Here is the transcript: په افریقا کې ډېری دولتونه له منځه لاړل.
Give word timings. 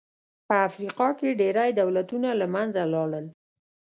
په 0.47 0.55
افریقا 0.67 1.07
کې 1.19 1.37
ډېری 1.41 1.69
دولتونه 1.81 2.29
له 2.39 2.47
منځه 2.55 2.81
لاړل. 2.93 3.25